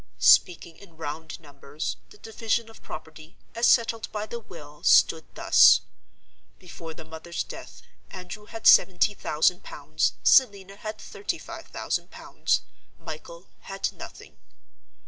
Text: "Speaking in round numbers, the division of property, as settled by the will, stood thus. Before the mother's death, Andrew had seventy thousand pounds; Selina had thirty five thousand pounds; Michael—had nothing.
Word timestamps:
"Speaking 0.17 0.77
in 0.77 0.97
round 0.97 1.39
numbers, 1.39 1.97
the 2.09 2.17
division 2.17 2.71
of 2.71 2.81
property, 2.81 3.37
as 3.53 3.67
settled 3.67 4.11
by 4.11 4.25
the 4.25 4.39
will, 4.39 4.81
stood 4.81 5.25
thus. 5.35 5.81
Before 6.57 6.95
the 6.95 7.05
mother's 7.05 7.43
death, 7.43 7.83
Andrew 8.09 8.45
had 8.45 8.65
seventy 8.65 9.13
thousand 9.13 9.61
pounds; 9.61 10.13
Selina 10.23 10.77
had 10.77 10.97
thirty 10.97 11.37
five 11.37 11.67
thousand 11.67 12.09
pounds; 12.09 12.61
Michael—had 12.97 13.93
nothing. 13.93 14.37